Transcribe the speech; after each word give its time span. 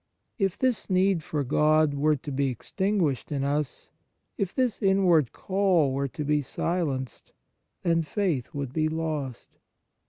If 0.39 0.57
this 0.57 0.89
need 0.89 1.21
for 1.21 1.43
God 1.43 1.93
were 1.93 2.15
to 2.15 2.31
be 2.31 2.47
extinguished 2.47 3.31
in 3.31 3.43
us, 3.43 3.91
if 4.35 4.51
this 4.51 4.81
inward 4.81 5.31
call 5.31 5.93
were 5.93 6.07
to 6.07 6.23
be 6.25 6.41
silenced, 6.41 7.33
then 7.83 8.01
faith 8.01 8.51
would 8.51 8.73
be 8.73 8.89
lost. 8.89 9.59